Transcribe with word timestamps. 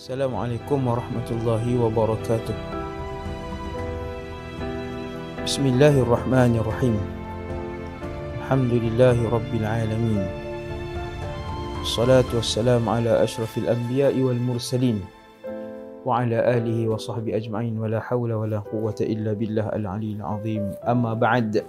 Assalamualaikum 0.00 0.88
warahmatullahi 0.88 1.76
wabarakatuh. 1.76 2.56
Bismillahirrahmanirrahim. 5.44 6.96
Alhamdulillahi 8.40 9.28
rabbil 9.28 9.60
alamin. 9.60 10.24
Salatu 11.84 12.40
wassalamu 12.40 12.88
ala 12.88 13.20
ashrafil 13.20 13.68
anbiya'i 13.68 14.24
wal 14.24 14.40
mursalin 14.40 15.04
wa 16.08 16.24
ala 16.24 16.48
alihi 16.48 16.88
wa 16.88 16.96
sahbihi 16.96 17.36
ajma'in 17.36 17.76
wa 17.76 17.92
la 17.92 18.00
hawla 18.00 18.40
wa 18.40 18.48
la 18.48 18.64
quwwata 18.64 19.04
illa 19.04 19.36
billah 19.36 19.68
al-aliyyil 19.68 20.24
azim. 20.24 20.64
Amma 20.80 21.12
ba'd. 21.12 21.60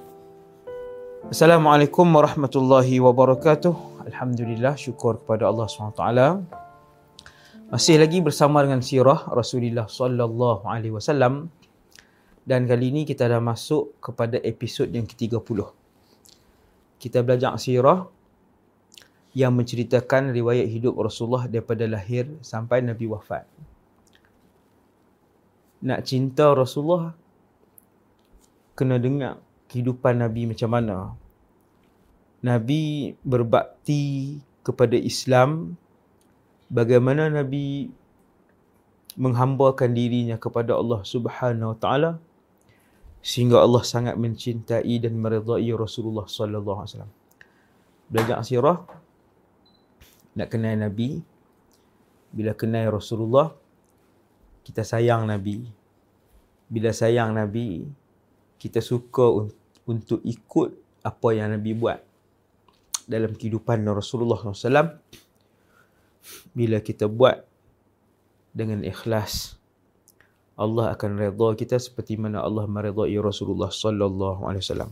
Assalamualaikum 1.27 2.07
warahmatullahi 2.07 2.95
wabarakatuh. 2.95 4.07
Alhamdulillah 4.07 4.79
syukur 4.79 5.19
kepada 5.19 5.51
Allah 5.51 5.67
SWT 5.67 6.61
masih 7.71 8.03
lagi 8.03 8.19
bersama 8.19 8.59
dengan 8.67 8.83
sirah 8.83 9.31
Rasulullah 9.31 9.87
sallallahu 9.87 10.67
alaihi 10.67 10.91
wasallam 10.91 11.47
dan 12.43 12.67
kali 12.67 12.91
ini 12.91 13.07
kita 13.07 13.31
dah 13.31 13.39
masuk 13.39 13.95
kepada 14.03 14.43
episod 14.43 14.91
yang 14.91 15.07
ke-30. 15.07 15.71
Kita 16.99 17.23
belajar 17.23 17.55
sirah 17.55 18.11
yang 19.31 19.55
menceritakan 19.55 20.35
riwayat 20.35 20.67
hidup 20.67 20.99
Rasulullah 20.99 21.47
daripada 21.47 21.87
lahir 21.87 22.27
sampai 22.43 22.83
Nabi 22.83 23.07
wafat. 23.07 23.47
Nak 25.87 25.99
cinta 26.03 26.51
Rasulullah 26.51 27.15
kena 28.75 28.99
dengar 28.99 29.39
kehidupan 29.71 30.19
Nabi 30.19 30.43
macam 30.43 30.69
mana. 30.75 31.15
Nabi 32.43 33.15
berbakti 33.23 34.43
kepada 34.59 34.99
Islam 34.99 35.79
bagaimana 36.71 37.27
Nabi 37.27 37.91
menghambakan 39.19 39.91
dirinya 39.91 40.39
kepada 40.39 40.79
Allah 40.79 41.03
Subhanahu 41.03 41.75
Wa 41.75 41.79
Taala 41.83 42.11
sehingga 43.19 43.59
Allah 43.59 43.83
sangat 43.83 44.15
mencintai 44.15 44.97
dan 45.03 45.19
meridai 45.19 45.69
Rasulullah 45.75 46.25
sallallahu 46.25 46.79
alaihi 46.79 46.91
wasallam. 46.95 47.13
Belajar 48.07 48.39
sirah 48.47 48.79
nak 50.31 50.47
kenal 50.47 50.79
Nabi 50.79 51.19
bila 52.31 52.55
kenal 52.55 52.87
Rasulullah 52.95 53.51
kita 54.63 54.87
sayang 54.87 55.27
Nabi. 55.27 55.67
Bila 56.71 56.95
sayang 56.95 57.35
Nabi 57.35 57.83
kita 58.55 58.79
suka 58.79 59.27
untuk 59.83 60.23
ikut 60.23 60.69
apa 61.03 61.29
yang 61.35 61.51
Nabi 61.51 61.75
buat 61.75 61.99
dalam 63.05 63.35
kehidupan 63.35 63.83
Rasulullah 63.91 64.39
SAW 64.39 65.01
bila 66.53 66.79
kita 66.83 67.09
buat 67.09 67.43
dengan 68.51 68.83
ikhlas 68.83 69.61
Allah 70.61 70.93
akan 70.93 71.17
redha 71.17 71.49
kita 71.57 71.81
seperti 71.81 72.21
mana 72.21 72.43
Allah 72.45 72.69
meredai 72.69 73.17
Rasulullah 73.17 73.73
sallallahu 73.73 74.45
alaihi 74.45 74.61
wasallam. 74.61 74.91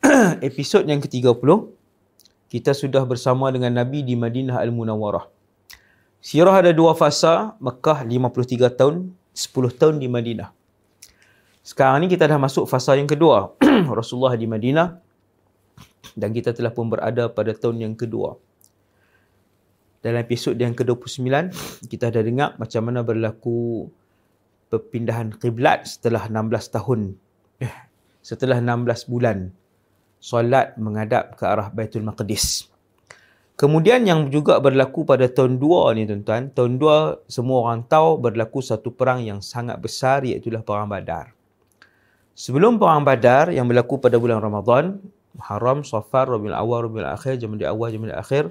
Episod 0.48 0.88
yang 0.88 1.04
ke-30 1.04 1.48
kita 2.48 2.72
sudah 2.72 3.04
bersama 3.04 3.52
dengan 3.52 3.76
Nabi 3.76 4.00
di 4.00 4.16
Madinah 4.16 4.56
Al-Munawwarah. 4.56 5.28
Sirah 6.22 6.64
ada 6.64 6.72
dua 6.72 6.96
fasa, 6.96 7.58
Mekah 7.60 8.08
53 8.08 8.72
tahun, 8.72 9.12
10 9.36 9.80
tahun 9.80 9.94
di 10.00 10.08
Madinah. 10.08 10.48
Sekarang 11.60 12.00
ni 12.00 12.08
kita 12.08 12.24
dah 12.24 12.40
masuk 12.40 12.64
fasa 12.64 12.96
yang 12.96 13.10
kedua. 13.10 13.52
Rasulullah 14.00 14.32
di 14.38 14.48
Madinah 14.48 14.96
dan 16.16 16.32
kita 16.32 16.56
telah 16.56 16.72
pun 16.72 16.88
berada 16.88 17.28
pada 17.28 17.52
tahun 17.52 17.84
yang 17.90 17.94
kedua 17.98 18.40
dalam 20.02 20.18
episod 20.18 20.58
yang 20.58 20.74
ke-29 20.74 21.30
kita 21.86 22.10
dah 22.10 22.22
dengar 22.26 22.58
macam 22.58 22.82
mana 22.90 23.06
berlaku 23.06 23.86
perpindahan 24.66 25.30
kiblat 25.38 25.86
setelah 25.86 26.26
16 26.26 26.74
tahun 26.74 27.00
eh 27.62 27.76
setelah 28.22 28.58
16 28.58 29.06
bulan 29.10 29.50
solat 30.22 30.78
menghadap 30.78 31.34
ke 31.34 31.42
arah 31.42 31.66
Baitul 31.74 32.06
Maqdis. 32.06 32.70
Kemudian 33.58 34.06
yang 34.06 34.30
juga 34.30 34.62
berlaku 34.62 35.02
pada 35.02 35.26
tahun 35.26 35.58
2 35.58 35.98
ni 35.98 36.02
tuan-tuan, 36.06 36.50
tahun 36.54 36.78
2 36.78 37.26
semua 37.30 37.58
orang 37.68 37.82
tahu 37.86 38.22
berlaku 38.22 38.62
satu 38.62 38.94
perang 38.94 39.22
yang 39.22 39.42
sangat 39.42 39.78
besar 39.82 40.22
iaitu 40.22 40.50
perang 40.62 40.86
Badar. 40.86 41.34
Sebelum 42.32 42.80
perang 42.80 43.04
Badar 43.04 43.52
yang 43.52 43.68
berlaku 43.68 44.00
pada 44.00 44.16
bulan 44.16 44.40
Ramadan, 44.40 44.98
Muharram, 45.36 45.84
Safar, 45.84 46.30
Rabiul 46.30 46.56
Awal, 46.56 46.88
Rabiul 46.88 47.06
Akhir, 47.06 47.36
Jamadil 47.36 47.68
Awal, 47.68 47.92
Jamadil 47.92 48.18
Akhir, 48.18 48.44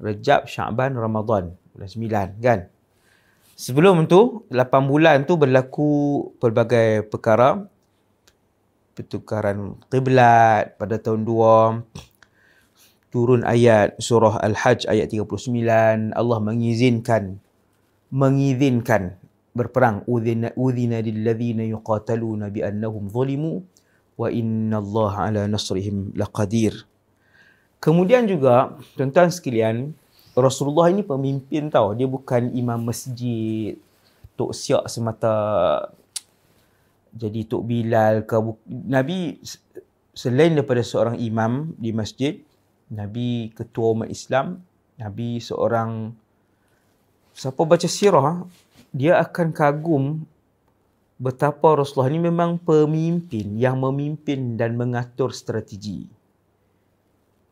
Rejab, 0.00 0.48
Syaban, 0.48 0.96
Ramadan. 0.96 1.52
Bulan 1.76 1.88
sembilan 1.88 2.28
kan. 2.40 2.60
Sebelum 3.52 4.08
tu, 4.08 4.48
lapan 4.48 4.88
bulan 4.88 5.28
tu 5.28 5.36
berlaku 5.36 5.90
pelbagai 6.40 7.04
perkara. 7.12 7.60
Pertukaran 8.96 9.76
qiblat 9.92 10.80
pada 10.80 10.96
tahun 10.96 11.28
dua. 11.28 11.84
Turun 13.12 13.44
ayat 13.44 14.00
surah 14.00 14.40
Al-Hajj 14.40 14.88
ayat 14.88 15.12
39. 15.12 16.16
Allah 16.16 16.38
mengizinkan. 16.40 17.36
Mengizinkan 18.08 19.20
berperang. 19.52 20.08
Udhina, 20.08 20.56
udhina 20.56 21.04
lilladzina 21.04 21.66
yuqataluna 21.68 22.48
bi'annahum 22.48 23.12
zulimu. 23.12 23.60
Wa 24.16 24.32
inna 24.32 24.80
Allah 24.80 25.12
ala 25.20 25.42
nasrihim 25.44 26.16
laqadir. 26.16 26.89
Kemudian 27.80 28.28
juga, 28.28 28.76
tuan-tuan 28.92 29.32
sekalian, 29.32 29.96
Rasulullah 30.36 30.92
ini 30.92 31.00
pemimpin 31.00 31.72
tau. 31.72 31.96
Dia 31.96 32.04
bukan 32.04 32.52
imam 32.52 32.76
masjid, 32.76 33.72
Tok 34.36 34.52
Siak 34.52 34.84
semata 34.92 35.36
jadi 37.16 37.40
Tok 37.48 37.64
Bilal 37.64 38.28
ke. 38.28 38.36
Nabi 38.68 39.40
selain 40.12 40.52
daripada 40.52 40.84
seorang 40.84 41.16
imam 41.16 41.72
di 41.80 41.96
masjid, 41.96 42.36
Nabi 42.92 43.48
ketua 43.56 43.96
umat 43.96 44.12
Islam, 44.12 44.60
Nabi 45.00 45.40
seorang, 45.40 46.12
siapa 47.32 47.64
baca 47.64 47.88
sirah, 47.88 48.44
dia 48.92 49.16
akan 49.24 49.56
kagum 49.56 50.04
betapa 51.16 51.80
Rasulullah 51.80 52.12
ini 52.12 52.28
memang 52.28 52.60
pemimpin 52.60 53.56
yang 53.56 53.80
memimpin 53.80 54.60
dan 54.60 54.76
mengatur 54.76 55.32
strategi 55.32 56.19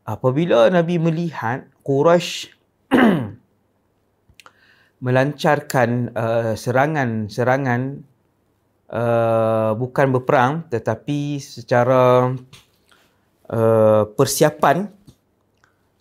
apabila 0.08 0.72
Nabi 0.72 0.96
melihat 0.96 1.68
Quraisy 1.84 2.48
melancarkan 5.04 6.16
uh, 6.16 6.56
serangan-serangan 6.56 7.80
uh, 8.88 9.76
bukan 9.76 10.06
berperang 10.16 10.64
tetapi 10.72 11.36
secara 11.36 12.32
uh, 13.52 14.02
persiapan 14.16 14.88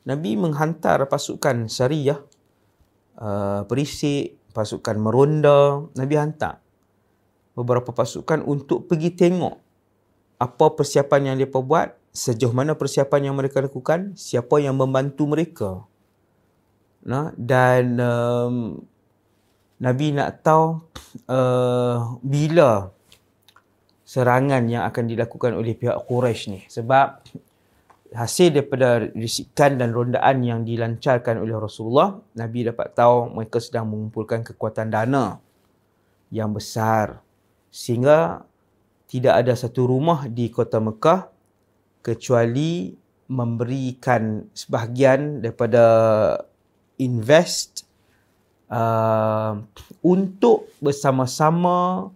Nabi 0.07 0.39
menghantar 0.39 1.03
pasukan 1.11 1.67
syariah 1.67 2.23
uh, 3.19 3.67
perisik 3.67 4.39
pasukan 4.55 4.95
meronda. 4.95 5.83
Nabi 5.99 6.15
hantar 6.15 6.63
beberapa 7.51 7.91
pasukan 7.91 8.39
untuk 8.47 8.87
pergi 8.87 9.11
tengok 9.11 9.55
apa 10.39 10.65
persiapan 10.79 11.33
yang 11.33 11.35
mereka 11.35 11.59
buat 11.59 12.06
sejauh 12.17 12.49
mana 12.49 12.73
persiapan 12.73 13.29
yang 13.29 13.35
mereka 13.37 13.61
lakukan, 13.61 14.17
siapa 14.17 14.57
yang 14.57 14.73
membantu 14.73 15.29
mereka. 15.29 15.85
Nah, 17.05 17.29
dan 17.37 18.01
um, 18.01 18.81
Nabi 19.77 20.17
nak 20.17 20.41
tahu 20.41 20.81
uh, 21.29 22.17
bila 22.25 22.89
serangan 24.01 24.65
yang 24.65 24.81
akan 24.89 25.05
dilakukan 25.05 25.53
oleh 25.53 25.77
pihak 25.77 25.93
Quraisy 26.09 26.43
ni. 26.49 26.59
Sebab 26.65 27.21
hasil 28.17 28.49
daripada 28.49 29.05
risikan 29.13 29.77
dan 29.77 29.93
rondaan 29.93 30.41
yang 30.41 30.65
dilancarkan 30.65 31.37
oleh 31.37 31.53
Rasulullah, 31.53 32.17
Nabi 32.33 32.65
dapat 32.65 32.97
tahu 32.97 33.29
mereka 33.37 33.61
sedang 33.61 33.93
mengumpulkan 33.93 34.41
kekuatan 34.41 34.89
dana 34.89 35.37
yang 36.33 36.49
besar. 36.49 37.21
Sehingga 37.69 38.41
tidak 39.05 39.45
ada 39.45 39.53
satu 39.53 39.85
rumah 39.85 40.25
di 40.25 40.49
kota 40.49 40.81
Mekah 40.81 41.36
kecuali 42.01 42.93
memberikan 43.27 44.47
sebahagian 44.55 45.43
daripada 45.43 45.83
invest 46.97 47.83
uh, 48.71 49.59
untuk 50.03 50.71
bersama-sama 50.79 52.07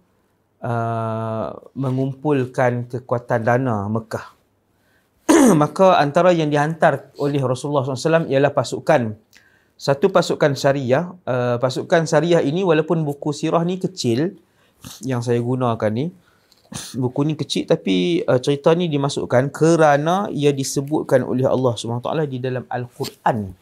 uh, 0.64 1.48
mengumpulkan 1.76 2.88
kekuatan 2.88 3.40
dana 3.44 3.86
Mekah. 3.92 4.26
Maka 5.62 6.00
antara 6.00 6.32
yang 6.32 6.48
dihantar 6.48 7.12
oleh 7.20 7.40
Rasulullah 7.40 7.84
SAW 7.84 8.28
ialah 8.28 8.52
pasukan. 8.52 9.14
Satu 9.76 10.08
pasukan 10.14 10.54
syariah. 10.54 11.12
Uh, 11.26 11.56
pasukan 11.58 12.06
syariah 12.06 12.40
ini 12.40 12.62
walaupun 12.62 13.02
buku 13.02 13.34
sirah 13.34 13.62
ni 13.66 13.76
kecil 13.76 14.38
yang 15.02 15.22
saya 15.22 15.38
gunakan 15.38 15.90
ni 15.94 16.10
buku 16.96 17.20
ni 17.28 17.34
kecil 17.36 17.68
tapi 17.68 18.24
uh, 18.24 18.40
cerita 18.40 18.72
ni 18.72 18.88
dimasukkan 18.88 19.52
kerana 19.52 20.28
ia 20.32 20.50
disebutkan 20.50 21.24
oleh 21.24 21.44
Allah 21.44 21.76
SWT 21.76 22.08
di 22.28 22.38
dalam 22.40 22.64
Al-Quran. 22.68 23.52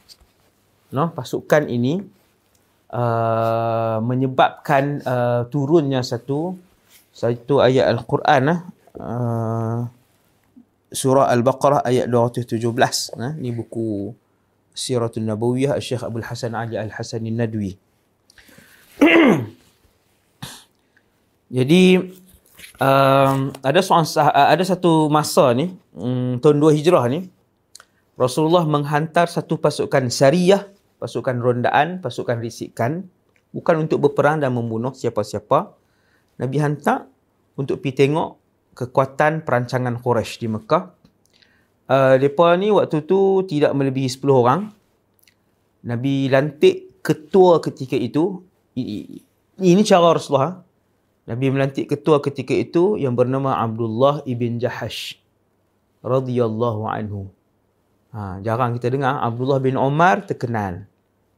No, 0.90 1.04
pasukan 1.14 1.70
ini 1.70 2.02
uh, 2.94 3.98
menyebabkan 4.02 5.02
uh, 5.06 5.42
turunnya 5.46 6.02
satu 6.02 6.58
satu 7.10 7.62
ayat 7.62 7.90
Al-Quran 7.90 8.44
uh, 8.98 9.80
surah 10.90 11.30
Al-Baqarah 11.30 11.86
ayat 11.86 12.10
217 12.10 12.58
nah 13.18 13.34
ni 13.38 13.54
buku 13.54 14.14
Siratul 14.74 15.26
Nabawiyah 15.26 15.78
Syekh 15.82 16.02
Abdul 16.06 16.26
Hasan 16.26 16.54
Ali 16.54 16.78
Al-Hasan 16.78 17.26
Nadwi 17.30 17.74
Jadi 21.50 21.98
um, 22.80 23.52
ada 23.60 23.80
seorang 23.84 24.08
ada 24.32 24.64
satu 24.64 25.12
masa 25.12 25.52
ni 25.52 25.76
um, 25.94 26.40
tahun 26.40 26.56
2 26.58 26.76
Hijrah 26.80 27.06
ni 27.12 27.28
Rasulullah 28.20 28.68
menghantar 28.68 29.32
satu 29.32 29.56
pasukan 29.56 30.12
syariah, 30.12 30.68
pasukan 31.00 31.40
rondaan, 31.40 32.04
pasukan 32.04 32.36
risikan 32.36 33.08
bukan 33.50 33.88
untuk 33.88 34.04
berperang 34.04 34.44
dan 34.44 34.52
membunuh 34.52 34.92
siapa-siapa. 34.92 35.72
Nabi 36.36 36.56
hantar 36.60 37.08
untuk 37.56 37.80
pergi 37.80 38.06
tengok 38.06 38.28
kekuatan 38.76 39.44
perancangan 39.44 39.96
Quraisy 40.00 40.36
di 40.36 40.48
Mekah. 40.52 40.84
Uh, 41.90 42.14
mereka 42.20 42.54
ni 42.54 42.68
waktu 42.70 43.02
tu 43.08 43.42
tidak 43.48 43.72
melebihi 43.74 44.08
10 44.08 44.20
orang. 44.30 44.60
Nabi 45.84 46.28
lantik 46.28 47.00
ketua 47.00 47.58
ketika 47.64 47.96
itu. 47.96 48.44
Ini 48.76 49.82
cara 49.84 50.12
Rasulullah. 50.12 50.60
Nabi 51.30 51.46
melantik 51.46 51.86
ketua 51.86 52.18
ketika 52.18 52.50
itu 52.50 52.98
yang 52.98 53.14
bernama 53.14 53.54
Abdullah 53.54 54.26
ibn 54.26 54.58
Jahash 54.58 55.14
radhiyallahu 56.02 56.90
anhu. 56.90 57.30
Ha, 58.10 58.42
jarang 58.42 58.74
kita 58.74 58.90
dengar 58.90 59.22
Abdullah 59.22 59.62
bin 59.62 59.78
Omar 59.78 60.26
terkenal. 60.26 60.90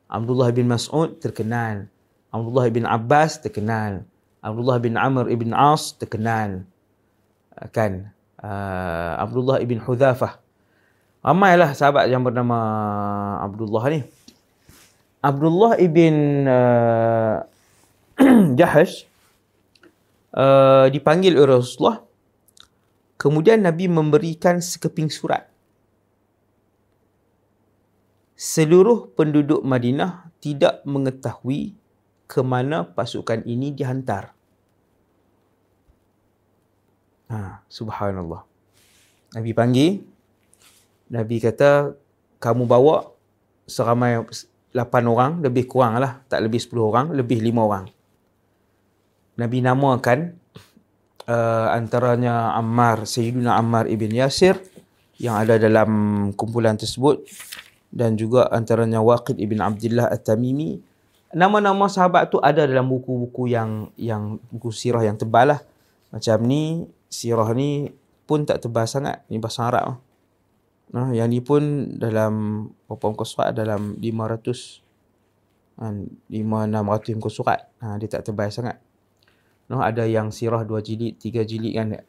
Abdullah 0.08 0.48
bin 0.48 0.72
Mas'ud 0.72 1.20
terkenal. 1.20 1.92
Abdullah 2.32 2.72
bin 2.72 2.88
Abbas 2.88 3.36
terkenal. 3.44 4.08
Abdullah 4.40 4.80
bin 4.80 4.96
Amr 4.96 5.28
ibn 5.28 5.52
As 5.52 5.92
terkenal. 5.92 6.64
Ha, 7.52 7.68
kan? 7.68 8.08
Uh, 8.40 9.20
Abdullah 9.20 9.60
ibn 9.60 9.76
Hudzafah. 9.76 10.40
Ramailah 11.20 11.76
sahabat 11.76 12.08
yang 12.08 12.24
bernama 12.24 12.58
Abdullah 13.44 13.92
ni. 13.92 14.00
Abdullah 15.20 15.76
ibn 15.76 16.48
uh, 16.48 17.44
Jahash 18.58 19.11
uh, 20.36 20.86
dipanggil 20.88 21.36
oleh 21.36 21.60
Rasulullah. 21.60 22.00
Kemudian 23.20 23.62
Nabi 23.62 23.86
memberikan 23.86 24.58
sekeping 24.58 25.06
surat. 25.06 25.46
Seluruh 28.34 29.14
penduduk 29.14 29.62
Madinah 29.62 30.34
tidak 30.42 30.82
mengetahui 30.82 31.78
ke 32.26 32.40
mana 32.42 32.82
pasukan 32.82 33.46
ini 33.46 33.70
dihantar. 33.70 34.34
Ha, 37.30 37.62
subhanallah. 37.70 38.42
Nabi 39.38 39.50
panggil. 39.54 40.02
Nabi 41.12 41.38
kata, 41.38 41.94
kamu 42.42 42.66
bawa 42.66 43.14
seramai 43.70 44.26
8 44.74 45.06
orang, 45.06 45.38
lebih 45.44 45.70
kurang 45.70 46.02
lah. 46.02 46.24
Tak 46.26 46.42
lebih 46.42 46.58
10 46.58 46.82
orang, 46.82 47.06
lebih 47.14 47.38
5 47.38 47.62
orang. 47.62 47.84
Nabi 49.42 49.58
namakan 49.58 50.38
uh, 51.26 51.74
antaranya 51.74 52.54
Ammar, 52.54 53.02
Sayyidina 53.02 53.58
Ammar 53.58 53.90
ibn 53.90 54.14
Yasir 54.14 54.54
yang 55.18 55.34
ada 55.42 55.58
dalam 55.58 55.90
kumpulan 56.38 56.78
tersebut 56.78 57.26
dan 57.90 58.14
juga 58.14 58.46
antaranya 58.54 59.02
Waqid 59.02 59.42
ibn 59.42 59.58
Abdullah 59.58 60.08
At-Tamimi. 60.14 60.78
Nama-nama 61.34 61.90
sahabat 61.90 62.30
tu 62.30 62.38
ada 62.38 62.64
dalam 62.64 62.86
buku-buku 62.86 63.50
yang 63.50 63.90
yang 63.98 64.38
buku 64.52 64.70
sirah 64.70 65.02
yang 65.02 65.18
tebal 65.18 65.56
lah. 65.56 65.60
Macam 66.14 66.44
ni, 66.44 66.86
sirah 67.08 67.50
ni 67.56 67.90
pun 68.28 68.44
tak 68.46 68.62
tebal 68.62 68.86
sangat. 68.86 69.24
Ni 69.26 69.42
bahasa 69.42 69.66
Arab. 69.66 69.98
Nah, 70.92 71.08
yang 71.16 71.32
ni 71.32 71.40
pun 71.40 71.88
dalam 71.96 72.68
berapa 72.84 73.16
muka 73.16 73.24
surat 73.24 73.56
dalam 73.56 73.96
500 73.96 74.84
5 75.80 76.28
600 76.28 77.16
muka 77.16 77.30
surat. 77.32 77.60
Ha, 77.80 77.96
dia 77.96 78.12
tak 78.12 78.28
tebal 78.28 78.52
sangat. 78.52 78.76
No, 79.72 79.80
ada 79.80 80.04
yang 80.04 80.28
sirah 80.28 80.68
dua 80.68 80.84
jilid, 80.84 81.16
tiga 81.16 81.48
jilid 81.48 81.72
kan. 81.72 82.04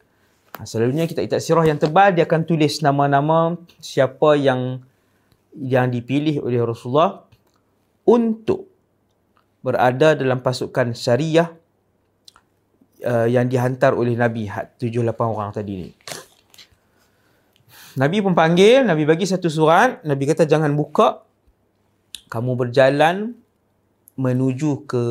Ha, 0.60 0.68
selalunya 0.68 1.08
kita 1.08 1.24
ikat 1.24 1.40
sirah 1.40 1.64
yang 1.64 1.80
tebal, 1.80 2.12
dia 2.12 2.28
akan 2.28 2.44
tulis 2.44 2.84
nama-nama 2.84 3.56
siapa 3.80 4.36
yang 4.36 4.84
yang 5.56 5.88
dipilih 5.88 6.44
oleh 6.44 6.60
Rasulullah 6.60 7.24
untuk 8.04 8.68
berada 9.64 10.12
dalam 10.12 10.44
pasukan 10.44 10.92
syariah 10.92 11.48
uh, 13.00 13.24
yang 13.24 13.48
dihantar 13.48 13.96
oleh 13.96 14.12
Nabi 14.12 14.44
tujuh 14.76 15.00
lapan 15.00 15.26
orang 15.32 15.50
tadi 15.56 15.72
ni. 15.88 15.90
Nabi 17.96 18.20
pun 18.20 18.36
panggil, 18.36 18.84
Nabi 18.84 19.08
bagi 19.08 19.24
satu 19.24 19.48
surat, 19.48 20.04
Nabi 20.04 20.28
kata 20.28 20.44
jangan 20.44 20.74
buka. 20.76 21.24
Kamu 22.28 22.58
berjalan 22.58 23.32
menuju 24.18 24.84
ke 24.90 25.06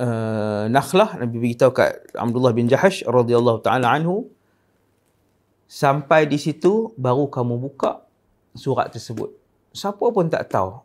uh, 0.00 0.66
Nakhlah 0.70 1.18
Nabi 1.20 1.36
beritahu 1.38 1.74
kat 1.74 2.02
Abdullah 2.14 2.54
bin 2.54 2.66
Jahash 2.66 3.04
radhiyallahu 3.06 3.62
taala 3.62 3.92
anhu 3.94 4.30
sampai 5.70 6.26
di 6.26 6.38
situ 6.38 6.94
baru 6.98 7.26
kamu 7.30 7.58
buka 7.58 8.06
surat 8.54 8.90
tersebut. 8.94 9.34
Siapa 9.74 10.06
pun 10.14 10.30
tak 10.30 10.46
tahu 10.50 10.82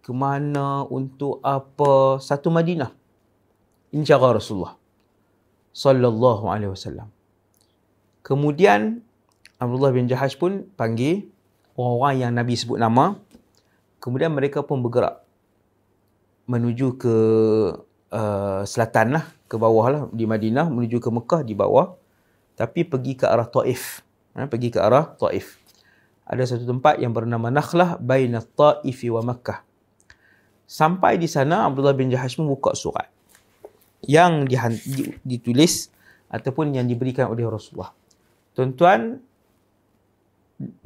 ke 0.00 0.14
mana 0.14 0.86
untuk 0.86 1.42
apa 1.42 2.22
satu 2.22 2.48
Madinah. 2.48 2.94
Ini 3.90 4.06
cara 4.06 4.38
Rasulullah 4.38 4.78
sallallahu 5.74 6.46
alaihi 6.46 6.70
wasallam. 6.70 7.10
Kemudian 8.22 9.02
Abdullah 9.58 9.90
bin 9.90 10.06
Jahash 10.06 10.38
pun 10.38 10.70
panggil 10.78 11.26
orang-orang 11.74 12.16
yang 12.22 12.32
Nabi 12.32 12.54
sebut 12.54 12.78
nama. 12.78 13.18
Kemudian 14.00 14.32
mereka 14.32 14.64
pun 14.64 14.80
bergerak 14.80 15.20
menuju 16.48 16.96
ke 16.96 17.16
uh, 18.10 18.62
selatan 18.66 19.18
lah, 19.18 19.24
ke 19.50 19.58
bawah 19.58 19.86
lah 19.90 20.02
di 20.14 20.26
Madinah 20.26 20.70
menuju 20.70 21.02
ke 21.02 21.10
Mekah 21.10 21.42
di 21.42 21.54
bawah. 21.58 21.98
Tapi 22.54 22.84
pergi 22.84 23.16
ke 23.16 23.24
arah 23.24 23.48
Taif. 23.48 24.04
Ha, 24.36 24.46
pergi 24.46 24.68
ke 24.68 24.78
arah 24.78 25.16
Taif. 25.16 25.58
Ada 26.28 26.54
satu 26.54 26.68
tempat 26.68 27.02
yang 27.02 27.10
bernama 27.10 27.50
Nakhlah 27.50 27.98
baina 27.98 28.44
Taifi 28.44 29.10
wa 29.10 29.24
Makkah. 29.24 29.66
Sampai 30.70 31.18
di 31.18 31.26
sana 31.26 31.66
Abdullah 31.66 31.98
bin 31.98 32.06
Jahash 32.14 32.38
membuka 32.38 32.70
surat 32.78 33.10
yang 34.06 34.46
ditulis 35.26 35.90
ataupun 36.30 36.70
yang 36.78 36.86
diberikan 36.86 37.26
oleh 37.26 37.42
Rasulullah. 37.42 37.90
Tuan-tuan, 38.54 39.18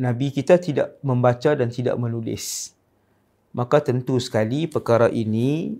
Nabi 0.00 0.32
kita 0.32 0.56
tidak 0.56 0.96
membaca 1.04 1.52
dan 1.52 1.68
tidak 1.68 2.00
menulis. 2.00 2.72
Maka 3.52 3.84
tentu 3.84 4.16
sekali 4.18 4.64
perkara 4.64 5.12
ini 5.12 5.76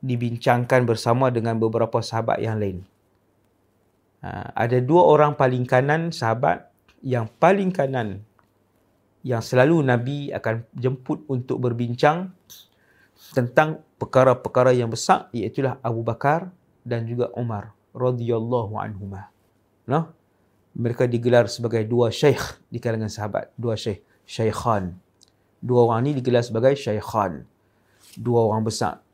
dibincangkan 0.00 0.88
bersama 0.88 1.28
dengan 1.28 1.60
beberapa 1.60 2.00
sahabat 2.00 2.40
yang 2.40 2.56
lain. 2.56 2.80
Ha, 4.24 4.52
ada 4.52 4.80
dua 4.80 5.08
orang 5.08 5.36
paling 5.36 5.64
kanan 5.64 6.12
sahabat 6.12 6.68
yang 7.00 7.28
paling 7.40 7.72
kanan 7.72 8.24
yang 9.20 9.44
selalu 9.44 9.84
Nabi 9.84 10.32
akan 10.32 10.64
jemput 10.76 11.24
untuk 11.28 11.60
berbincang 11.60 12.32
tentang 13.36 13.84
perkara-perkara 14.00 14.72
yang 14.72 14.88
besar 14.88 15.28
iaitu 15.36 15.64
Abu 15.84 16.00
Bakar 16.00 16.48
dan 16.84 17.04
juga 17.04 17.28
Umar 17.36 17.76
radhiyallahu 17.92 18.80
anhuma. 18.80 19.28
Nah, 19.84 20.08
mereka 20.72 21.04
digelar 21.04 21.44
sebagai 21.52 21.84
dua 21.84 22.08
syekh 22.08 22.40
di 22.72 22.80
kalangan 22.80 23.12
sahabat, 23.12 23.52
dua 23.60 23.76
syekh, 23.76 24.00
syaikhan. 24.24 24.96
Dua 25.60 25.84
orang 25.84 26.08
ni 26.08 26.16
digelar 26.16 26.40
sebagai 26.40 26.72
syaikhan. 26.72 27.44
Dua 28.16 28.48
orang 28.48 28.64
besar 28.64 29.04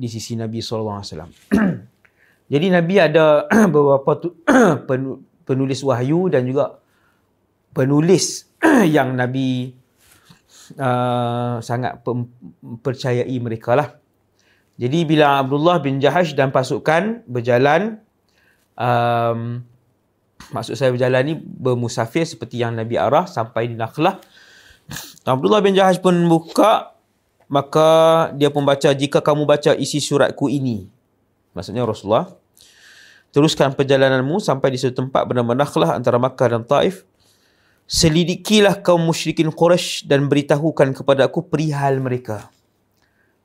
di 0.00 0.08
sisi 0.08 0.32
Nabi 0.32 0.64
SAW. 0.64 1.04
Jadi 2.52 2.66
Nabi 2.72 2.94
ada 2.96 3.44
beberapa 3.74 4.32
penulis 5.48 5.84
wahyu 5.84 6.32
dan 6.32 6.48
juga 6.48 6.80
penulis 7.76 8.48
yang 8.96 9.12
Nabi 9.12 9.76
uh, 10.80 11.60
sangat 11.60 12.00
percayai 12.80 13.36
mereka 13.36 13.76
lah. 13.76 13.88
Jadi 14.80 15.04
bila 15.04 15.44
Abdullah 15.44 15.76
bin 15.84 16.00
Jahash 16.00 16.32
dan 16.32 16.48
pasukan 16.48 17.20
berjalan, 17.28 18.00
um, 18.80 19.60
maksud 20.56 20.72
saya 20.72 20.88
berjalan 20.88 21.20
ni 21.20 21.34
bermusafir 21.36 22.24
seperti 22.24 22.64
yang 22.64 22.72
Nabi 22.80 22.96
arah 22.96 23.28
sampai 23.28 23.68
di 23.68 23.76
Nakhlah. 23.76 24.16
Abdullah 25.28 25.60
bin 25.60 25.76
Jahash 25.76 26.00
pun 26.00 26.16
buka 26.32 26.96
maka 27.50 28.30
dia 28.38 28.48
pun 28.48 28.62
baca 28.62 28.94
jika 28.94 29.18
kamu 29.18 29.42
baca 29.42 29.74
isi 29.74 29.98
suratku 29.98 30.46
ini 30.46 30.86
maksudnya 31.50 31.82
Rasulullah 31.82 32.30
teruskan 33.34 33.74
perjalananmu 33.74 34.38
sampai 34.38 34.70
di 34.70 34.78
suatu 34.78 35.02
tempat 35.02 35.26
bernama 35.26 35.58
Nakhlah 35.58 35.98
antara 35.98 36.22
Makkah 36.22 36.54
dan 36.54 36.62
Taif 36.62 37.10
selidikilah 37.90 38.86
kaum 38.86 39.02
musyrikin 39.02 39.50
Quraisy 39.50 40.06
dan 40.06 40.30
beritahukan 40.30 40.94
kepada 40.94 41.26
aku 41.26 41.50
perihal 41.50 41.98
mereka. 41.98 42.46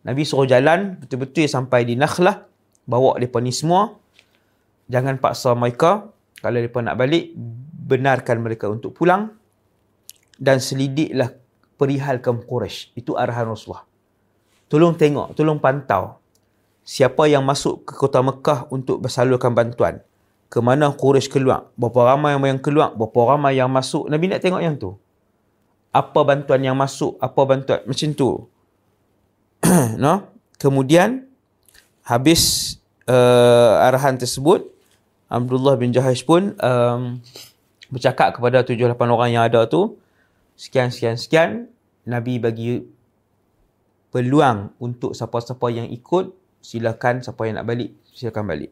Nabi 0.06 0.22
suruh 0.22 0.46
jalan 0.46 1.02
betul-betul 1.02 1.50
sampai 1.50 1.82
di 1.82 1.98
Nakhlah, 1.98 2.46
bawa 2.86 3.18
mereka 3.18 3.42
ni 3.42 3.50
semua. 3.50 3.98
Jangan 4.86 5.18
paksa 5.18 5.58
mereka. 5.58 6.14
Kalau 6.46 6.62
mereka 6.62 6.78
nak 6.86 6.94
balik, 6.94 7.34
benarkan 7.90 8.38
mereka 8.46 8.70
untuk 8.70 8.94
pulang. 8.94 9.34
Dan 10.38 10.62
selidiklah 10.62 11.34
perihal 11.82 12.22
kaum 12.22 12.46
Quraisy. 12.46 12.94
Itu 12.94 13.18
arahan 13.18 13.50
Rasulullah. 13.50 13.90
Tolong 14.66 14.98
tengok, 14.98 15.38
tolong 15.38 15.62
pantau. 15.62 16.18
Siapa 16.86 17.26
yang 17.26 17.42
masuk 17.46 17.86
ke 17.86 17.94
kota 17.98 18.22
Mekah 18.22 18.70
untuk 18.70 19.02
bersalurkan 19.02 19.54
bantuan 19.54 20.02
ke 20.50 20.62
mana 20.62 20.94
Quraisy 20.94 21.28
keluar, 21.28 21.68
berapa 21.76 22.16
ramai 22.16 22.38
yang 22.38 22.62
keluar, 22.62 22.94
berapa 22.94 23.36
ramai 23.36 23.58
yang 23.58 23.70
masuk. 23.70 24.08
Nabi 24.08 24.30
nak 24.30 24.40
tengok 24.40 24.62
yang 24.62 24.78
tu. 24.78 24.94
Apa 25.90 26.22
bantuan 26.22 26.62
yang 26.62 26.78
masuk, 26.78 27.18
apa 27.18 27.42
bantuan 27.44 27.82
macam 27.84 28.10
tu. 28.14 28.30
no? 30.04 30.30
Kemudian 30.62 31.26
habis 32.06 32.76
uh, 33.10 33.82
arahan 33.84 34.16
tersebut, 34.16 34.70
Abdullah 35.28 35.76
bin 35.76 35.90
Jahash 35.90 36.22
pun 36.22 36.54
um, 36.62 37.20
bercakap 37.90 38.38
kepada 38.38 38.62
tujuh 38.62 38.86
lapan 38.86 39.10
orang 39.10 39.30
yang 39.34 39.44
ada 39.50 39.66
tu, 39.66 39.98
sekian 40.56 40.94
sekian 40.94 41.18
sekian 41.18 41.50
Nabi 42.06 42.38
bagi 42.38 42.86
peluang 44.16 44.72
untuk 44.80 45.12
siapa-siapa 45.12 45.68
yang 45.76 45.92
ikut 45.92 46.32
silakan 46.64 47.20
siapa 47.20 47.44
yang 47.44 47.60
nak 47.60 47.68
balik 47.68 47.92
silakan 48.16 48.48
balik. 48.48 48.72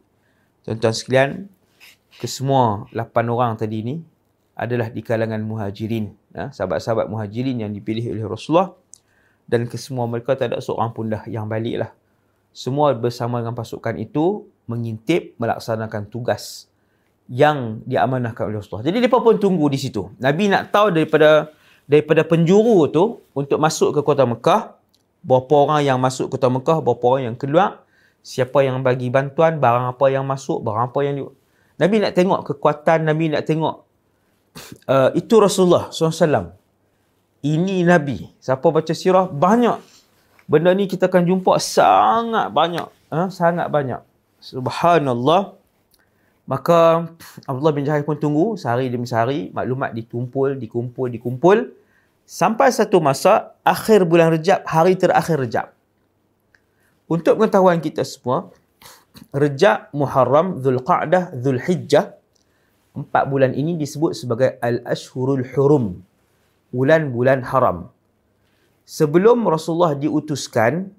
Tuan-tuan 0.64 0.96
sekalian, 0.96 1.30
kesemua 2.16 2.88
lapan 2.96 3.28
orang 3.28 3.52
tadi 3.60 3.84
ni 3.84 3.96
adalah 4.56 4.88
di 4.88 5.04
kalangan 5.04 5.44
muhajirin. 5.44 6.16
Ya, 6.32 6.56
sahabat-sahabat 6.56 7.12
muhajirin 7.12 7.60
yang 7.60 7.76
dipilih 7.76 8.16
oleh 8.16 8.24
Rasulullah. 8.24 8.72
Dan 9.44 9.68
kesemua 9.68 10.08
mereka 10.08 10.40
tak 10.40 10.56
ada 10.56 10.64
seorang 10.64 10.96
pun 10.96 11.12
dah 11.12 11.28
yang 11.28 11.52
balik 11.52 11.84
lah. 11.84 11.92
Semua 12.56 12.96
bersama 12.96 13.44
dengan 13.44 13.52
pasukan 13.52 14.00
itu 14.00 14.48
mengintip, 14.72 15.36
melaksanakan 15.36 16.08
tugas 16.08 16.72
yang 17.28 17.84
diamanahkan 17.84 18.48
oleh 18.48 18.64
Rasulullah. 18.64 18.88
Jadi 18.88 19.04
mereka 19.04 19.20
pun 19.20 19.36
tunggu 19.36 19.68
di 19.68 19.76
situ. 19.76 20.08
Nabi 20.24 20.48
nak 20.48 20.72
tahu 20.72 20.96
daripada 20.96 21.52
daripada 21.84 22.24
penjuru 22.24 22.88
tu 22.88 23.20
untuk 23.36 23.60
masuk 23.60 23.92
ke 23.92 24.00
kota 24.00 24.24
Mekah, 24.24 24.80
berapa 25.24 25.54
orang 25.56 25.82
yang 25.88 25.98
masuk 25.98 26.30
kota 26.30 26.52
Mekah, 26.52 26.84
berapa 26.84 27.04
orang 27.08 27.34
yang 27.34 27.38
keluar, 27.40 27.88
siapa 28.20 28.62
yang 28.62 28.84
bagi 28.84 29.08
bantuan, 29.08 29.58
barang 29.58 29.96
apa 29.96 30.06
yang 30.12 30.28
masuk, 30.28 30.60
barang 30.62 30.92
apa 30.92 31.00
yang 31.04 31.16
Nabi 31.80 31.96
nak 32.04 32.14
tengok 32.14 32.40
kekuatan, 32.54 33.08
Nabi 33.08 33.34
nak 33.34 33.44
tengok 33.48 33.76
uh, 34.94 35.10
itu 35.16 35.36
Rasulullah 35.40 35.90
SAW. 35.90 36.54
Ini 37.44 37.84
Nabi. 37.84 38.24
Siapa 38.40 38.64
baca 38.72 38.94
sirah, 38.96 39.28
banyak. 39.28 39.76
Benda 40.48 40.72
ni 40.72 40.88
kita 40.88 41.12
akan 41.12 41.28
jumpa 41.28 41.60
sangat 41.60 42.48
banyak. 42.52 42.88
Ha? 43.12 43.28
Sangat 43.28 43.68
banyak. 43.68 44.00
Subhanallah. 44.40 45.60
Maka 46.44 47.12
Abdullah 47.48 47.76
bin 47.76 47.88
Jahil 47.88 48.04
pun 48.04 48.20
tunggu 48.20 48.56
sehari 48.56 48.88
demi 48.88 49.08
sehari. 49.08 49.52
Maklumat 49.52 49.92
ditumpul, 49.92 50.56
dikumpul, 50.56 51.08
dikumpul. 51.12 51.58
Sampai 52.24 52.72
satu 52.72 53.04
masa, 53.04 53.60
akhir 53.68 54.08
bulan 54.08 54.32
Rejab, 54.32 54.64
hari 54.64 54.96
terakhir 54.96 55.38
Rejab. 55.44 55.68
Untuk 57.12 57.36
pengetahuan 57.36 57.84
kita 57.84 58.08
semua, 58.08 58.48
Rejab, 59.36 59.92
Muharram, 59.92 60.64
Zulqa'dah, 60.64 61.36
Zulhijjah. 61.36 62.16
Empat 62.94 63.28
bulan 63.28 63.52
ini 63.58 63.76
disebut 63.76 64.16
sebagai 64.16 64.56
Al-Ashhurul 64.64 65.44
Hurum. 65.54 66.00
Bulan-bulan 66.72 67.46
haram. 67.46 67.92
Sebelum 68.88 69.46
Rasulullah 69.46 69.94
diutuskan, 69.94 70.90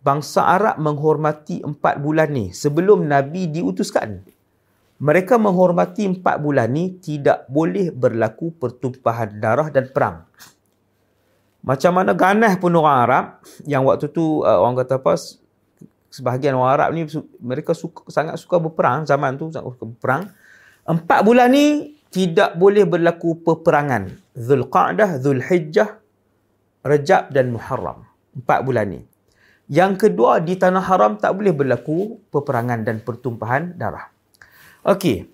bangsa 0.00 0.46
Arab 0.46 0.78
menghormati 0.78 1.60
empat 1.60 1.98
bulan 1.98 2.30
ni. 2.30 2.46
Sebelum 2.54 3.04
Nabi 3.04 3.50
diutuskan. 3.50 4.22
Mereka 4.96 5.36
menghormati 5.36 6.08
empat 6.08 6.40
bulan 6.40 6.72
ni 6.72 6.96
tidak 6.96 7.44
boleh 7.52 7.92
berlaku 7.92 8.48
pertumpahan 8.56 9.36
darah 9.36 9.68
dan 9.68 9.92
perang. 9.92 10.24
Macam 11.60 12.00
mana 12.00 12.16
ganas 12.16 12.56
pun 12.56 12.72
orang 12.72 12.96
Arab 13.04 13.24
yang 13.68 13.84
waktu 13.84 14.08
tu 14.08 14.40
uh, 14.40 14.56
orang 14.56 14.80
kata 14.80 14.96
apa 14.96 15.20
sebahagian 16.08 16.56
orang 16.56 16.72
Arab 16.80 16.88
ni 16.96 17.04
mereka 17.44 17.76
suka, 17.76 18.08
sangat 18.08 18.40
suka 18.40 18.56
berperang 18.56 19.04
zaman 19.04 19.36
tu 19.36 19.52
sangat 19.52 19.68
suka 19.76 19.84
berperang. 19.84 20.32
Empat 20.88 21.20
bulan 21.28 21.52
ni 21.52 21.92
tidak 22.08 22.56
boleh 22.56 22.88
berlaku 22.88 23.36
peperangan. 23.44 24.08
Zulqa'dah, 24.32 25.20
Zulhijjah 25.20 26.00
Rejab 26.88 27.28
dan 27.36 27.52
Muharram. 27.52 28.08
Empat 28.32 28.64
bulan 28.64 28.96
ni. 28.96 29.00
Yang 29.68 30.08
kedua 30.08 30.40
di 30.40 30.56
tanah 30.56 30.88
haram 30.88 31.20
tak 31.20 31.36
boleh 31.36 31.52
berlaku 31.52 32.16
peperangan 32.32 32.80
dan 32.86 33.02
pertumpahan 33.04 33.76
darah 33.76 34.15
Okey. 34.86 35.26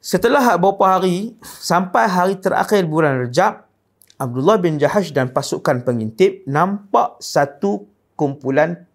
Setelah 0.00 0.56
beberapa 0.56 0.96
hari 0.96 1.36
sampai 1.44 2.08
hari 2.08 2.34
terakhir 2.40 2.88
bulan 2.88 3.28
Rejab 3.28 3.68
Abdullah 4.16 4.56
bin 4.56 4.80
Jahash 4.80 5.12
dan 5.12 5.28
pasukan 5.28 5.84
pengintip 5.84 6.48
nampak 6.48 7.20
satu 7.20 7.84
kumpulan 8.16 8.88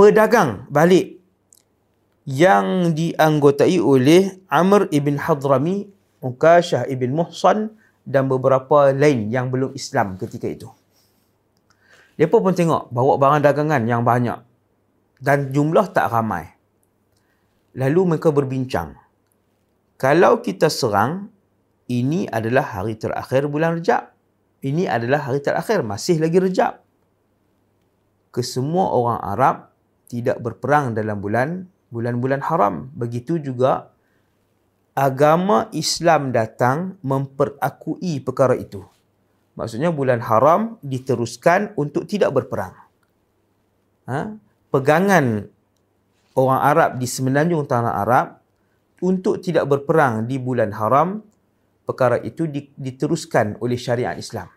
pedagang 0.00 0.64
balik 0.72 1.20
yang 2.24 2.96
dianggotai 2.96 3.76
oleh 3.76 4.40
Amr 4.48 4.88
ibn 4.96 5.20
Hadrami, 5.20 5.92
Ukashah 6.24 6.88
ibn 6.88 7.12
Muhsan 7.12 7.76
dan 8.08 8.32
beberapa 8.32 8.90
lain 8.96 9.28
yang 9.28 9.52
belum 9.52 9.76
Islam 9.76 10.16
ketika 10.16 10.48
itu. 10.48 10.68
Mereka 12.16 12.40
pun 12.40 12.56
tengok 12.56 12.90
bawa 12.90 13.20
barang 13.20 13.44
dagangan 13.44 13.84
yang 13.84 14.02
banyak 14.02 14.40
dan 15.20 15.52
jumlah 15.52 15.92
tak 15.92 16.08
ramai. 16.08 16.50
Lalu 17.78 18.16
mereka 18.16 18.34
berbincang. 18.34 19.07
Kalau 19.98 20.38
kita 20.38 20.70
serang, 20.70 21.26
ini 21.90 22.30
adalah 22.30 22.62
hari 22.62 22.94
terakhir 22.94 23.50
bulan 23.50 23.82
Rejab. 23.82 24.14
Ini 24.62 24.86
adalah 24.86 25.26
hari 25.26 25.42
terakhir, 25.42 25.82
masih 25.82 26.22
lagi 26.22 26.38
Rejab. 26.38 26.78
Kesemua 28.30 28.94
orang 28.94 29.18
Arab 29.18 29.56
tidak 30.06 30.38
berperang 30.38 30.94
dalam 30.94 31.18
bulan 31.18 31.66
bulan-bulan 31.90 32.46
haram. 32.46 32.94
Begitu 32.94 33.42
juga 33.42 33.90
agama 34.94 35.66
Islam 35.74 36.30
datang 36.30 36.94
memperakui 37.02 38.22
perkara 38.22 38.54
itu. 38.54 38.86
Maksudnya 39.58 39.90
bulan 39.90 40.22
haram 40.22 40.78
diteruskan 40.86 41.74
untuk 41.74 42.06
tidak 42.06 42.30
berperang. 42.30 42.78
Ha? 44.06 44.38
Pegangan 44.70 45.50
orang 46.38 46.60
Arab 46.62 46.90
di 47.02 47.06
semenanjung 47.10 47.66
tanah 47.66 47.94
Arab 47.98 48.37
untuk 49.00 49.38
tidak 49.42 49.68
berperang 49.70 50.26
di 50.26 50.36
bulan 50.38 50.74
haram, 50.74 51.22
perkara 51.88 52.20
itu 52.20 52.44
diteruskan 52.76 53.56
oleh 53.62 53.78
syariat 53.80 54.18
Islam. 54.18 54.50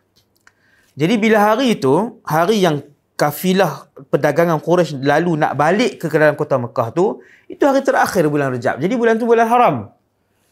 Jadi 0.98 1.16
bila 1.16 1.56
hari 1.56 1.80
itu, 1.80 2.20
hari 2.28 2.60
yang 2.60 2.84
kafilah 3.16 3.88
perdagangan 4.10 4.60
Quraisy 4.60 5.00
lalu 5.06 5.40
nak 5.40 5.54
balik 5.56 6.02
ke 6.02 6.12
dalam 6.12 6.36
kota 6.36 6.60
Mekah 6.60 6.90
tu, 6.92 7.24
itu 7.48 7.64
hari 7.64 7.86
terakhir 7.86 8.28
bulan 8.28 8.52
Rejab. 8.52 8.82
Jadi 8.82 8.94
bulan 8.98 9.16
tu 9.16 9.30
bulan 9.30 9.48
haram. 9.48 9.76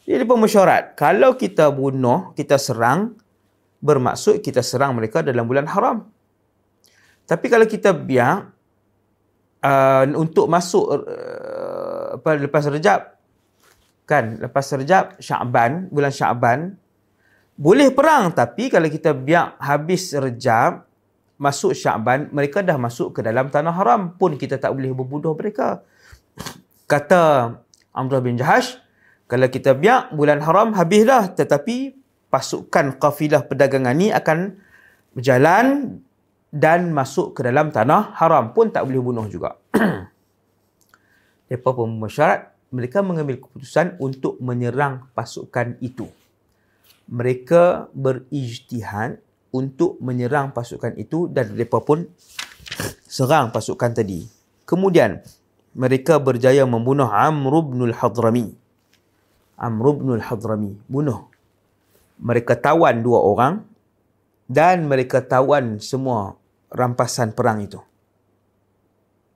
Jadi 0.08 0.24
pun 0.24 0.40
mesyuarat, 0.40 0.96
kalau 0.96 1.36
kita 1.36 1.68
bunuh, 1.68 2.32
kita 2.32 2.56
serang, 2.56 3.14
bermaksud 3.84 4.40
kita 4.40 4.64
serang 4.64 4.96
mereka 4.96 5.20
dalam 5.20 5.44
bulan 5.44 5.68
haram. 5.68 6.08
Tapi 7.28 7.46
kalau 7.46 7.68
kita 7.68 7.94
biar 7.94 8.48
uh, 9.62 10.04
untuk 10.16 10.50
masuk 10.50 10.84
uh, 10.88 12.18
apa 12.18 12.30
lepas 12.40 12.66
Rejab 12.68 13.19
kan, 14.10 14.42
lepas 14.42 14.66
Rejab 14.74 15.14
Syaban, 15.22 15.86
bulan 15.94 16.10
Syaban 16.10 16.74
boleh 17.54 17.94
perang 17.94 18.34
tapi 18.34 18.66
kalau 18.66 18.90
kita 18.90 19.14
biar 19.14 19.54
habis 19.62 20.10
Rejab 20.10 20.90
masuk 21.38 21.72
Syaban, 21.78 22.26
mereka 22.34 22.66
dah 22.66 22.74
masuk 22.74 23.14
ke 23.14 23.20
dalam 23.22 23.46
tanah 23.48 23.72
haram 23.72 24.12
pun 24.18 24.34
kita 24.34 24.58
tak 24.58 24.74
boleh 24.74 24.90
berbunuh 24.90 25.32
mereka. 25.38 25.86
Kata 26.90 27.54
Amrah 27.94 28.20
bin 28.20 28.34
Jahash, 28.34 28.82
kalau 29.30 29.46
kita 29.46 29.78
biar 29.78 30.10
bulan 30.10 30.42
haram 30.42 30.74
habislah 30.74 31.30
tetapi 31.30 31.94
pasukan 32.34 32.98
kafilah 32.98 33.46
perdagangan 33.46 33.94
ni 33.94 34.10
akan 34.10 34.58
berjalan 35.14 35.98
dan 36.50 36.90
masuk 36.90 37.38
ke 37.38 37.46
dalam 37.46 37.70
tanah 37.70 38.18
haram 38.18 38.50
pun 38.50 38.74
tak 38.74 38.82
boleh 38.86 38.98
bunuh 38.98 39.26
juga. 39.30 39.54
Mereka 41.50 41.70
pun 41.74 41.98
mersyarat, 41.98 42.49
mereka 42.70 43.02
mengambil 43.02 43.42
keputusan 43.42 43.98
untuk 43.98 44.38
menyerang 44.38 45.10
pasukan 45.14 45.74
itu. 45.82 46.06
Mereka 47.10 47.90
berijtihad 47.90 49.18
untuk 49.50 49.98
menyerang 49.98 50.54
pasukan 50.54 50.94
itu 50.94 51.26
dan 51.26 51.50
mereka 51.58 51.82
pun 51.82 52.06
serang 53.10 53.50
pasukan 53.50 53.90
tadi. 53.90 54.22
Kemudian 54.62 55.18
mereka 55.74 56.22
berjaya 56.22 56.62
membunuh 56.62 57.10
Amr 57.10 57.66
bin 57.66 57.90
al-Hadrami. 57.90 58.54
Amr 59.58 59.86
bin 59.98 60.08
al-Hadrami 60.14 60.78
bunuh. 60.86 61.26
mereka 62.20 62.52
tawan 62.52 63.00
dua 63.00 63.24
orang 63.24 63.64
dan 64.44 64.84
mereka 64.84 65.24
tawan 65.24 65.80
semua 65.80 66.36
rampasan 66.68 67.32
perang 67.32 67.64
itu. 67.64 67.80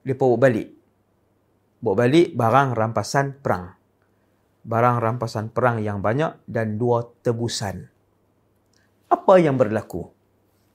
Bawa 0.04 0.36
balik. 0.36 0.83
Bawa 1.84 2.08
balik 2.08 2.32
barang 2.32 2.72
rampasan 2.72 3.44
perang. 3.44 3.76
Barang 4.64 5.04
rampasan 5.04 5.52
perang 5.52 5.84
yang 5.84 6.00
banyak 6.00 6.40
dan 6.48 6.80
dua 6.80 7.04
tebusan. 7.20 7.92
Apa 9.12 9.36
yang 9.36 9.60
berlaku? 9.60 10.08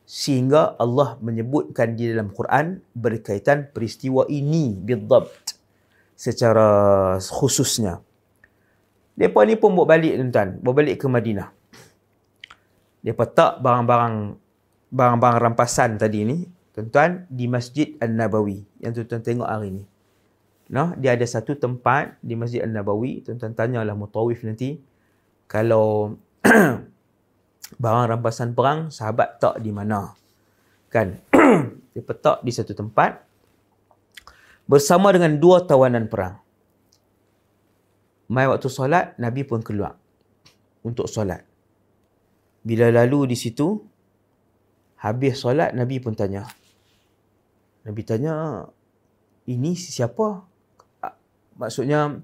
Sehingga 0.05 0.77
Allah 0.77 1.17
menyebutkan 1.17 1.97
di 1.97 2.13
dalam 2.13 2.29
Quran 2.29 2.85
berkaitan 2.93 3.73
peristiwa 3.73 4.29
ini 4.29 4.77
bidabt 4.77 5.57
secara 6.13 7.17
khususnya. 7.17 8.05
Mereka 9.17 9.49
ni 9.49 9.57
pun 9.57 9.73
bawa 9.73 9.97
balik 9.97 10.13
tuan-tuan. 10.13 10.61
Bawa 10.61 10.73
balik 10.77 11.01
ke 11.01 11.09
Madinah. 11.09 11.49
Mereka 13.01 13.25
tak 13.33 13.65
barang-barang 13.65 14.37
barang-barang 14.93 15.37
rampasan 15.41 15.97
tadi 15.97 16.21
ni 16.21 16.45
tuan-tuan 16.77 17.25
di 17.33 17.49
Masjid 17.49 17.97
An-Nabawi 17.97 18.61
yang 18.77 18.93
tuan-tuan 18.93 19.25
tengok 19.25 19.49
hari 19.49 19.73
ni. 19.73 19.83
Nah, 20.69 20.93
dia 20.93 21.17
ada 21.17 21.25
satu 21.25 21.57
tempat 21.57 22.21
di 22.21 22.37
Masjid 22.37 22.61
An-Nabawi, 22.61 23.25
tuan-tuan 23.25 23.57
tanyalah 23.57 23.97
mutawif 23.97 24.45
nanti 24.45 24.77
kalau 25.49 26.13
barang 27.81 28.05
rampasan 28.05 28.53
perang 28.53 28.93
sahabat 28.93 29.41
tak 29.41 29.57
di 29.65 29.73
mana. 29.73 30.13
Kan? 30.93 31.17
dia 31.93 32.03
petak 32.05 32.45
di 32.45 32.53
satu 32.53 32.77
tempat 32.77 33.17
bersama 34.69 35.09
dengan 35.09 35.41
dua 35.41 35.65
tawanan 35.65 36.05
perang. 36.05 36.37
Mai 38.29 38.45
waktu 38.45 38.69
solat, 38.69 39.17
Nabi 39.17 39.41
pun 39.41 39.65
keluar 39.65 39.97
untuk 40.85 41.09
solat. 41.09 41.41
Bila 42.61 42.93
lalu 42.93 43.33
di 43.33 43.37
situ, 43.37 43.81
habis 45.01 45.41
solat, 45.41 45.73
Nabi 45.73 45.97
pun 45.97 46.13
tanya. 46.13 46.45
Nabi 47.89 48.05
tanya, 48.05 48.69
ini 49.49 49.73
siapa? 49.73 50.48
Maksudnya, 51.59 52.23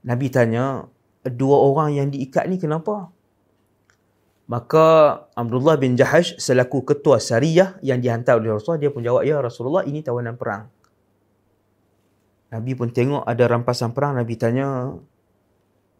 Nabi 0.00 0.26
tanya, 0.32 0.88
dua 1.28 1.56
orang 1.60 1.92
yang 1.92 2.08
diikat 2.08 2.48
ni 2.48 2.56
kenapa? 2.56 3.12
Maka 4.50 4.86
Abdullah 5.38 5.78
bin 5.78 5.94
Jahash 5.94 6.34
selaku 6.40 6.82
ketua 6.82 7.22
syariah 7.22 7.78
yang 7.86 8.02
dihantar 8.02 8.40
oleh 8.40 8.50
Rasulullah, 8.50 8.82
dia 8.82 8.90
pun 8.90 9.04
jawab, 9.04 9.22
Ya 9.22 9.38
Rasulullah, 9.38 9.84
ini 9.86 10.02
tawanan 10.02 10.34
perang. 10.34 10.66
Nabi 12.50 12.74
pun 12.74 12.90
tengok 12.90 13.22
ada 13.22 13.44
rampasan 13.46 13.94
perang. 13.94 14.18
Nabi 14.18 14.34
tanya, 14.34 14.90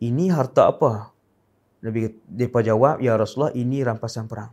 ini 0.03 0.33
harta 0.35 0.67
apa? 0.67 1.15
Nabi 1.85 2.11
pun 2.51 2.63
jawab, 2.67 2.99
Ya 2.99 3.15
Rasulullah, 3.15 3.55
ini 3.55 3.87
rampasan 3.87 4.27
perang. 4.27 4.51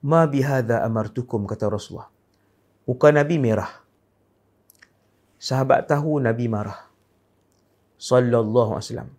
Ma 0.00 0.24
bihadha 0.24 0.80
amartukum, 0.86 1.44
kata 1.44 1.68
Rasulullah. 1.68 2.08
Muka 2.88 3.12
Nabi 3.12 3.36
merah. 3.36 3.87
Sahabat 5.38 5.86
tahu 5.86 6.18
Nabi 6.18 6.50
marah. 6.50 6.90
Sallallahu 7.98 8.74
alaihi 8.74 8.86
wasallam. 8.90 9.10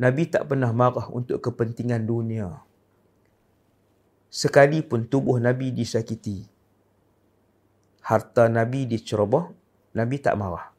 Nabi 0.00 0.24
tak 0.32 0.48
pernah 0.48 0.72
marah 0.72 1.12
untuk 1.12 1.36
kepentingan 1.44 2.08
dunia. 2.08 2.64
Sekalipun 4.32 5.04
tubuh 5.04 5.36
Nabi 5.36 5.72
disakiti. 5.72 6.48
Harta 8.08 8.48
Nabi 8.48 8.88
diceroboh, 8.88 9.52
Nabi 9.92 10.16
tak 10.16 10.36
marah. 10.40 10.72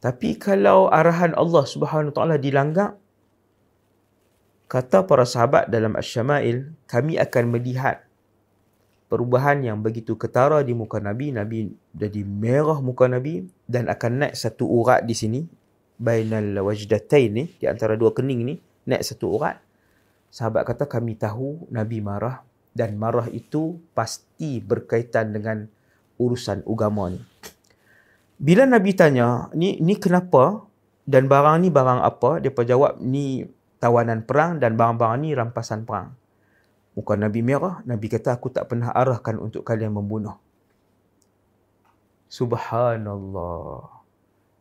Tapi 0.00 0.40
kalau 0.40 0.88
arahan 0.88 1.36
Allah 1.36 1.64
Subhanahu 1.68 2.16
taala 2.16 2.40
dilanggar, 2.40 2.96
kata 4.72 5.04
para 5.04 5.28
sahabat 5.28 5.68
dalam 5.68 5.92
Asy-Syama'il, 5.92 6.72
kami 6.88 7.20
akan 7.20 7.44
melihat 7.52 8.08
perubahan 9.10 9.58
yang 9.66 9.82
begitu 9.82 10.14
ketara 10.14 10.62
di 10.62 10.70
muka 10.70 11.02
Nabi. 11.02 11.34
Nabi 11.34 11.74
jadi 11.90 12.22
merah 12.22 12.78
muka 12.78 13.10
Nabi 13.10 13.50
dan 13.66 13.90
akan 13.90 14.24
naik 14.24 14.38
satu 14.38 14.70
urat 14.70 15.02
di 15.02 15.18
sini. 15.18 15.42
Bainal 16.00 16.56
wajdatain 16.64 17.28
ni, 17.28 17.44
di 17.60 17.68
antara 17.68 17.98
dua 17.98 18.14
kening 18.16 18.40
ni, 18.46 18.54
naik 18.88 19.04
satu 19.04 19.36
urat. 19.36 19.60
Sahabat 20.30 20.64
kata 20.64 20.86
kami 20.86 21.18
tahu 21.18 21.68
Nabi 21.68 21.98
marah 22.00 22.40
dan 22.70 22.94
marah 22.96 23.26
itu 23.28 23.82
pasti 23.92 24.62
berkaitan 24.62 25.34
dengan 25.34 25.66
urusan 26.16 26.62
agama 26.64 27.10
ni. 27.10 27.20
Bila 28.40 28.64
Nabi 28.64 28.96
tanya, 28.96 29.52
ni 29.52 29.76
ni 29.82 29.98
kenapa 30.00 30.64
dan 31.04 31.28
barang 31.28 31.60
ni 31.60 31.68
barang 31.68 32.00
apa? 32.00 32.40
Dia 32.40 32.54
jawab, 32.54 32.96
ni 33.02 33.44
tawanan 33.82 34.24
perang 34.24 34.56
dan 34.56 34.80
barang-barang 34.80 35.18
ni 35.20 35.36
rampasan 35.36 35.84
perang. 35.84 36.16
Muka 36.98 37.14
Nabi 37.14 37.40
merah, 37.40 37.80
Nabi 37.86 38.10
kata 38.10 38.34
aku 38.34 38.50
tak 38.50 38.66
pernah 38.66 38.90
arahkan 38.90 39.38
untuk 39.38 39.62
kalian 39.62 39.94
membunuh. 39.94 40.34
Subhanallah. 42.30 44.02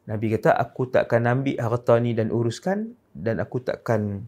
Nabi 0.09 0.33
kata 0.33 0.57
aku 0.57 0.89
takkan 0.89 1.29
ambil 1.29 1.57
harta 1.61 2.01
ni 2.01 2.17
dan 2.17 2.33
uruskan 2.33 2.97
dan 3.13 3.37
aku 3.37 3.61
takkan 3.61 4.25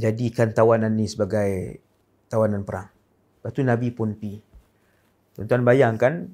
jadikan 0.00 0.56
tawanan 0.56 0.96
ni 0.96 1.04
sebagai 1.04 1.80
tawanan 2.32 2.64
perang. 2.64 2.88
Lepas 3.40 3.52
tu 3.52 3.60
Nabi 3.60 3.92
pun 3.92 4.16
pi. 4.16 4.40
Tuan-tuan 5.36 5.64
bayangkan 5.64 6.32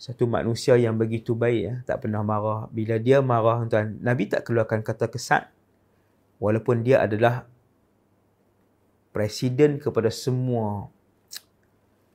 satu 0.00 0.28
manusia 0.28 0.76
yang 0.76 0.96
begitu 0.96 1.36
baik 1.36 1.60
ya, 1.60 1.74
tak 1.84 2.04
pernah 2.04 2.24
marah. 2.24 2.68
Bila 2.72 2.96
dia 2.96 3.20
marah 3.20 3.64
tuan, 3.68 4.00
Nabi 4.00 4.28
tak 4.28 4.48
keluarkan 4.48 4.80
kata 4.80 5.08
kesat 5.12 5.48
walaupun 6.40 6.84
dia 6.84 7.00
adalah 7.00 7.48
presiden 9.14 9.78
kepada 9.78 10.10
semua 10.10 10.90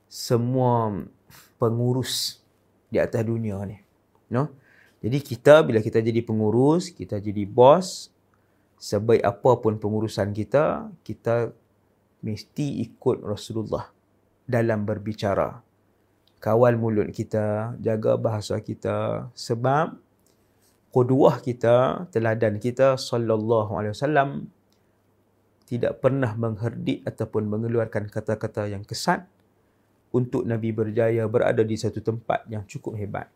semua 0.04 0.92
pengurus 1.56 2.44
di 2.92 3.00
atas 3.00 3.24
dunia 3.24 3.56
ni. 3.64 3.80
No? 4.28 4.52
Jadi 5.00 5.24
kita 5.24 5.64
bila 5.64 5.80
kita 5.80 6.04
jadi 6.04 6.20
pengurus, 6.20 6.92
kita 6.92 7.16
jadi 7.16 7.48
bos, 7.48 8.12
sebaik 8.76 9.24
apa 9.24 9.50
pun 9.62 9.80
pengurusan 9.80 10.36
kita, 10.36 10.92
kita 11.00 11.56
mesti 12.20 12.84
ikut 12.84 13.24
Rasulullah 13.24 13.88
dalam 14.44 14.84
berbicara. 14.84 15.64
Kawal 16.42 16.76
mulut 16.76 17.08
kita, 17.16 17.78
jaga 17.80 18.20
bahasa 18.20 18.60
kita 18.60 19.30
sebab 19.32 19.96
qudwah 20.92 21.40
kita, 21.40 22.08
teladan 22.12 22.60
kita 22.60 23.00
sallallahu 23.00 23.78
alaihi 23.78 23.94
wasallam 23.96 24.28
tidak 25.70 26.02
pernah 26.02 26.34
mengherdik 26.34 27.06
ataupun 27.06 27.46
mengeluarkan 27.46 28.10
kata-kata 28.10 28.66
yang 28.66 28.82
kesat 28.82 29.22
untuk 30.10 30.42
Nabi 30.42 30.74
berjaya 30.74 31.22
berada 31.30 31.62
di 31.62 31.78
satu 31.78 32.02
tempat 32.02 32.42
yang 32.50 32.66
cukup 32.66 32.98
hebat. 32.98 33.30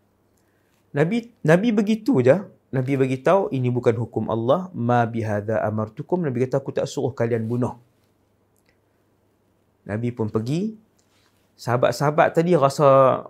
Nabi 0.91 1.31
Nabi 1.47 1.71
begitu 1.71 2.19
je. 2.19 2.43
Nabi 2.75 2.99
bagi 2.99 3.23
tahu 3.23 3.55
ini 3.55 3.71
bukan 3.71 3.95
hukum 3.95 4.27
Allah. 4.27 4.67
Ma 4.75 5.07
bihadza 5.07 5.63
amartukum. 5.63 6.27
Nabi 6.27 6.43
kata 6.43 6.59
aku 6.59 6.75
tak 6.75 6.91
suruh 6.91 7.15
kalian 7.15 7.47
bunuh. 7.47 7.79
Nabi 9.87 10.11
pun 10.11 10.27
pergi. 10.27 10.75
Sahabat-sahabat 11.55 12.35
tadi 12.35 12.59
rasa 12.59 13.23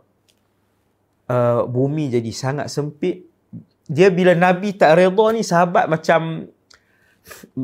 uh, 1.28 1.62
bumi 1.68 2.08
jadi 2.08 2.32
sangat 2.32 2.72
sempit. 2.72 3.28
Dia 3.84 4.08
bila 4.08 4.32
Nabi 4.32 4.72
tak 4.72 4.96
redha 4.96 5.26
ni 5.36 5.44
sahabat 5.44 5.92
macam 5.92 6.48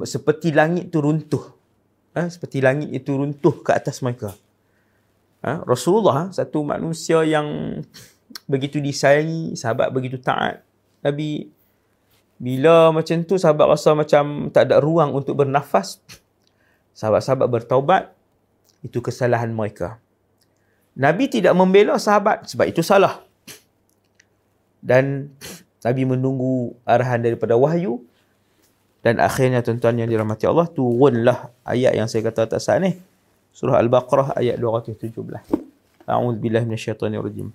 seperti 0.05 0.53
langit 0.57 0.89
tu 0.89 1.05
runtuh. 1.05 1.53
Ha? 2.17 2.27
Seperti 2.27 2.65
langit 2.65 2.91
itu 2.91 3.15
runtuh 3.15 3.61
ke 3.61 3.71
atas 3.77 4.01
mereka. 4.01 4.35
Ha? 5.45 5.63
Rasulullah, 5.65 6.33
satu 6.33 6.65
manusia 6.65 7.23
yang 7.25 7.81
begitu 8.51 8.83
disayangi, 8.83 9.55
sahabat 9.55 9.93
begitu 9.93 10.19
taat. 10.21 10.65
Nabi, 11.01 11.49
bila 12.41 12.89
macam 12.93 13.21
tu 13.25 13.37
sahabat 13.37 13.69
rasa 13.69 13.93
macam 13.93 14.49
tak 14.49 14.69
ada 14.73 14.81
ruang 14.81 15.13
untuk 15.13 15.45
bernafas, 15.45 16.01
sahabat-sahabat 16.97 17.49
bertaubat, 17.49 18.03
itu 18.81 19.01
kesalahan 19.05 19.53
mereka. 19.53 20.01
Nabi 20.97 21.29
tidak 21.29 21.53
membela 21.53 21.97
sahabat 22.01 22.49
sebab 22.49 22.67
itu 22.69 22.81
salah. 22.81 23.23
Dan 24.81 25.33
Nabi 25.85 26.03
menunggu 26.09 26.77
arahan 26.89 27.21
daripada 27.21 27.57
wahyu 27.57 28.01
dan 29.01 29.17
akhirnya 29.17 29.65
tuan-tuan 29.65 29.97
yang 29.97 30.09
dirahmati 30.13 30.45
Allah 30.45 30.69
turunlah 30.69 31.49
ayat 31.65 31.97
yang 31.97 32.05
saya 32.05 32.29
kata 32.29 32.45
atas 32.45 32.69
ni. 32.85 33.01
Surah 33.51 33.81
Al-Baqarah 33.81 34.37
ayat 34.37 34.61
217. 34.61 35.17
A'udzu 36.05 36.39
billahi 36.39 36.65
minasyaitonir 36.69 37.25
rajim. 37.25 37.49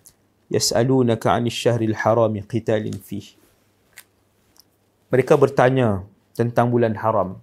Yas'alunaka 0.50 1.38
'anil 1.38 1.54
syahril 1.54 1.94
harami 1.94 2.42
qitalin 2.42 2.98
fih. 2.98 3.38
Mereka 5.14 5.38
bertanya 5.38 6.02
tentang 6.34 6.74
bulan 6.74 6.98
haram. 6.98 7.38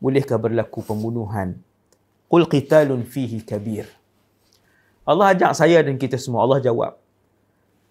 Bolehkah 0.00 0.40
berlaku 0.40 0.80
pembunuhan? 0.80 1.60
Qul 2.26 2.48
qitalun 2.48 3.04
fihi 3.04 3.44
kabir. 3.44 3.86
Allah 5.06 5.36
ajak 5.36 5.54
saya 5.54 5.84
dan 5.84 6.00
kita 6.00 6.16
semua. 6.18 6.42
Allah 6.42 6.58
jawab. 6.58 6.98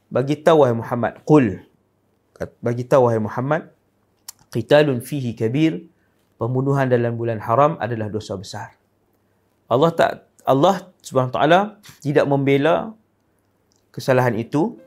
Bagi 0.10 0.36
tahu 0.42 0.66
wahai 0.66 0.76
Muhammad. 0.76 1.22
Qul. 1.24 1.64
Bagi 2.60 2.84
tahu 2.84 3.08
wahai 3.08 3.22
Muhammad 3.22 3.72
qitalun 4.56 5.04
fihi 5.04 5.36
kabir 5.36 5.84
pembunuhan 6.40 6.88
dalam 6.88 7.20
bulan 7.20 7.44
haram 7.44 7.76
adalah 7.84 8.08
dosa 8.08 8.40
besar. 8.40 8.80
Allah 9.68 9.92
tak 9.92 10.32
Allah 10.48 10.88
Subhanahu 11.04 11.36
taala 11.36 11.84
tidak 12.00 12.24
membela 12.24 12.96
kesalahan 13.92 14.40
itu. 14.40 14.80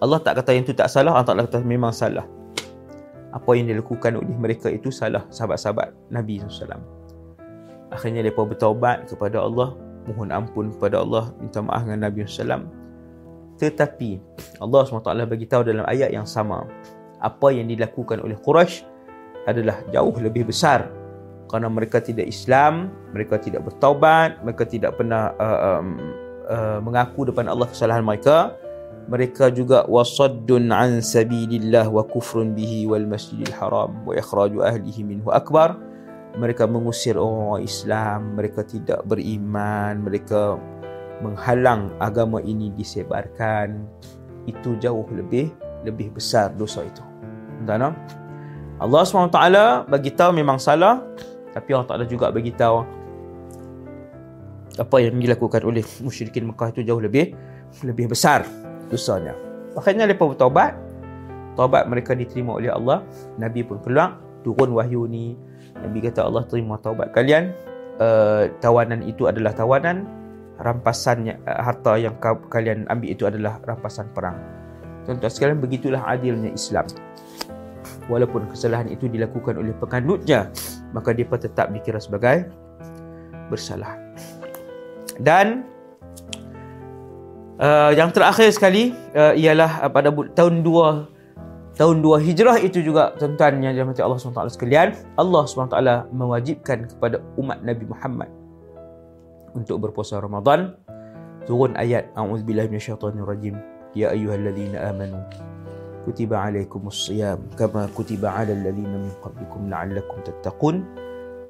Allah 0.00 0.16
tak 0.16 0.40
kata 0.40 0.56
yang 0.56 0.64
itu 0.64 0.72
tak 0.72 0.88
salah 0.88 1.12
Allah 1.12 1.28
tak 1.28 1.44
kata 1.44 1.60
memang 1.60 1.92
salah. 1.92 2.24
Apa 3.36 3.52
yang 3.52 3.68
dilakukan 3.68 4.16
oleh 4.16 4.32
mereka 4.32 4.72
itu 4.72 4.88
salah 4.88 5.28
sahabat-sahabat 5.28 5.92
Nabi 6.08 6.40
SAW 6.40 7.00
akhirnya 7.90 8.22
mereka 8.22 8.46
bertaubat 8.46 9.10
kepada 9.10 9.42
Allah 9.42 9.74
mohon 10.06 10.30
ampun 10.30 10.70
kepada 10.72 11.02
Allah 11.02 11.34
minta 11.42 11.60
maaf 11.60 11.84
dengan 11.84 12.08
Nabi 12.08 12.24
SAW 12.24 12.66
tetapi 13.60 14.16
Allah 14.62 14.80
SWT 14.88 15.10
bagi 15.28 15.44
tahu 15.44 15.62
dalam 15.66 15.84
ayat 15.84 16.14
yang 16.14 16.24
sama 16.24 16.64
apa 17.20 17.48
yang 17.52 17.68
dilakukan 17.68 18.24
oleh 18.24 18.38
Quraisy 18.40 18.86
adalah 19.48 19.80
jauh 19.88 20.14
lebih 20.20 20.48
besar 20.48 21.00
kerana 21.50 21.66
mereka 21.66 21.98
tidak 21.98 22.30
Islam, 22.30 22.94
mereka 23.10 23.34
tidak 23.42 23.66
bertaubat, 23.66 24.38
mereka 24.46 24.62
tidak 24.70 24.94
pernah 24.94 25.34
uh, 25.34 25.82
um, 25.82 25.98
uh, 26.46 26.78
mengaku 26.78 27.26
depan 27.26 27.50
Allah 27.50 27.66
kesalahan 27.66 28.06
mereka. 28.06 28.54
Mereka 29.10 29.50
juga 29.50 29.82
wasaddun 29.90 30.70
an 30.70 31.02
sabilillah 31.02 31.90
wa 31.90 32.06
kufrun 32.06 32.54
bihi 32.54 32.86
wal 32.86 33.02
masjidil 33.02 33.50
haram 33.58 33.98
wa 34.06 34.14
ikhraju 34.14 34.62
ahlihi 34.62 35.02
minhu 35.02 35.26
akbar. 35.34 35.74
Mereka 36.38 36.70
mengusir 36.70 37.18
orang 37.18 37.66
Islam, 37.66 38.38
mereka 38.38 38.62
tidak 38.62 39.02
beriman, 39.10 40.06
mereka 40.06 40.54
menghalang 41.18 41.90
agama 41.98 42.38
ini 42.38 42.70
disebarkan 42.78 43.82
itu 44.46 44.78
jauh 44.78 45.10
lebih 45.10 45.50
lebih 45.82 46.14
besar 46.14 46.54
dosa 46.54 46.86
itu. 46.86 47.02
Tuan 47.66 47.90
Allah 48.80 49.04
SWT 49.04 49.38
bagi 49.92 50.10
tahu 50.16 50.30
memang 50.32 50.56
salah 50.56 51.04
tapi 51.52 51.76
Allah 51.76 51.88
Taala 51.88 52.04
juga 52.08 52.32
bagi 52.32 52.54
tahu 52.56 53.00
apa 54.80 54.96
yang 55.02 55.20
dilakukan 55.20 55.60
oleh 55.66 55.84
musyrikin 56.00 56.48
Mekah 56.48 56.72
itu 56.72 56.80
jauh 56.86 57.02
lebih 57.02 57.36
lebih 57.84 58.10
besar 58.10 58.46
dosanya. 58.88 59.36
Akhirnya 59.74 60.06
mereka 60.06 60.26
bertaubat. 60.26 60.72
Taubat 61.58 61.90
mereka 61.90 62.14
diterima 62.14 62.56
oleh 62.56 62.70
Allah. 62.70 63.02
Nabi 63.36 63.66
pun 63.66 63.82
keluar 63.82 64.18
turun 64.46 64.72
wahyu 64.74 65.04
ni. 65.10 65.34
Nabi 65.76 65.98
kata 66.00 66.26
Allah 66.26 66.46
terima 66.46 66.78
taubat 66.78 67.12
kalian. 67.12 67.52
Uh, 68.00 68.48
tawanan 68.64 69.04
itu 69.04 69.28
adalah 69.28 69.52
tawanan 69.52 70.08
rampasan 70.56 71.36
uh, 71.36 71.60
harta 71.60 72.00
yang 72.00 72.16
kalian 72.48 72.88
ambil 72.88 73.08
itu 73.12 73.28
adalah 73.28 73.60
rampasan 73.60 74.08
perang. 74.16 74.40
Tuan-tuan 75.04 75.28
sekalian 75.28 75.60
begitulah 75.60 76.00
adilnya 76.08 76.48
Islam. 76.48 76.88
Walaupun 78.10 78.50
kesalahan 78.50 78.90
itu 78.90 79.06
dilakukan 79.06 79.54
oleh 79.54 79.70
penganutnya, 79.78 80.50
maka 80.90 81.14
dia 81.14 81.24
tetap 81.30 81.70
dikira 81.70 82.02
sebagai 82.02 82.50
bersalah. 83.46 83.94
Dan 85.22 85.62
uh, 87.62 87.94
yang 87.94 88.10
terakhir 88.10 88.50
sekali 88.50 88.90
uh, 89.14 89.30
ialah 89.38 89.86
uh, 89.86 89.90
pada 89.92 90.10
tahun 90.34 90.66
2 90.66 91.78
tahun 91.78 92.04
2 92.04 92.26
Hijrah 92.28 92.56
itu 92.60 92.84
juga 92.84 93.16
tuan-tuan 93.16 93.62
yang 93.64 93.72
dirahmati 93.72 94.04
Allah 94.04 94.20
SWT 94.20 94.52
sekalian, 94.52 94.92
Allah 95.16 95.42
SWT 95.48 95.80
mewajibkan 96.12 96.90
kepada 96.90 97.24
umat 97.40 97.64
Nabi 97.64 97.88
Muhammad 97.88 98.28
untuk 99.56 99.88
berpuasa 99.88 100.20
Ramadan 100.20 100.76
turun 101.48 101.72
ayat 101.80 102.12
a'udzubillahi 102.14 102.68
minasyaitonirrajim 102.68 103.56
ya 103.96 104.12
ayyuhalladzina 104.12 104.92
amanu 104.92 105.18
kutiba 106.06 106.48
alaikumus 106.48 107.08
siyam 107.08 107.40
kama 107.56 107.88
kutiba 107.92 108.32
alal 108.32 108.56
ladzina 108.56 108.96
min 108.96 109.12
qablikum 109.20 109.68
la'allakum 109.68 110.20
tattaqun. 110.24 110.82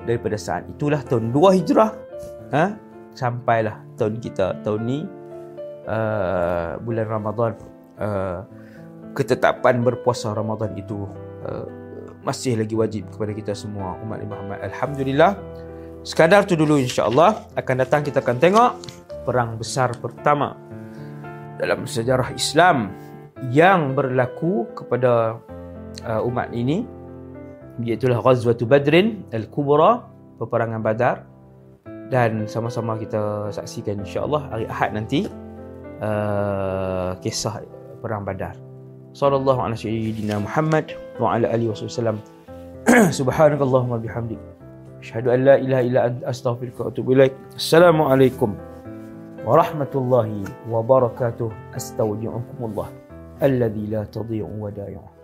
Daripada 0.01 0.41
saat 0.41 0.65
itulah 0.65 1.05
tahun 1.05 1.29
2 1.29 1.59
hijrah 1.61 1.93
ha? 2.57 2.73
Sampailah 3.13 3.85
tahun 4.01 4.17
kita 4.17 4.65
tahun 4.65 4.81
ni 4.89 4.99
uh, 5.85 6.81
bulan 6.81 7.05
Ramadan 7.05 7.53
uh, 8.01 8.41
ketetapan 9.13 9.85
berpuasa 9.85 10.33
Ramadan 10.33 10.73
itu 10.73 11.05
uh, 11.45 11.69
masih 12.25 12.57
lagi 12.57 12.73
wajib 12.77 13.09
kepada 13.13 13.33
kita 13.37 13.53
semua 13.53 13.97
umat 14.05 14.25
Muhammad. 14.25 14.61
Alhamdulillah. 14.73 15.37
Sekadar 16.01 16.49
tu 16.49 16.57
dulu 16.57 16.81
insya-Allah. 16.81 17.45
Akan 17.57 17.77
datang 17.81 18.01
kita 18.01 18.25
akan 18.25 18.41
tengok 18.41 18.71
perang 19.29 19.61
besar 19.61 19.93
pertama 20.01 20.57
dalam 21.61 21.85
sejarah 21.85 22.33
Islam 22.33 22.89
yang 23.49 23.97
berlaku 23.97 24.69
kepada 24.77 25.41
uh, 26.05 26.29
umat 26.29 26.53
ini 26.53 26.85
iaitu 27.81 28.13
Ghazwatul 28.13 28.69
Badrin 28.69 29.25
Al-Kubra 29.33 30.05
peperangan 30.37 30.85
Badar 30.85 31.25
dan 32.13 32.45
sama-sama 32.45 33.01
kita 33.01 33.49
saksikan 33.49 34.05
insya-Allah 34.05 34.45
hari 34.53 34.67
Ahad 34.69 34.93
nanti 34.93 35.25
uh, 36.05 37.17
kisah 37.25 37.65
perang 38.05 38.29
Badar. 38.29 38.59
Sallallahu 39.17 39.59
alaihi 39.59 40.13
wasallam 40.13 40.45
Muhammad 40.45 40.87
wa 41.19 41.39
ala 41.39 41.49
alihi 41.51 41.73
wasallam. 41.73 42.21
Subhanakallahumma 43.19 44.03
bihamdik. 44.03 44.39
Asyhadu 45.01 45.33
an 45.33 45.41
la 45.49 45.57
ilaha 45.57 45.83
illa 45.83 46.01
anta 46.13 46.29
astaghfiruka 46.29 46.81
wa 46.85 46.89
atubu 46.93 47.09
ilaik. 47.17 47.33
Assalamualaikum 47.57 48.53
warahmatullahi 49.49 50.45
wabarakatuh. 50.69 51.49
Astaghfirukumullah. 51.73 53.00
الذي 53.43 53.87
لا 53.87 54.05
تضيع 54.05 54.49
ودائعه 54.59 55.20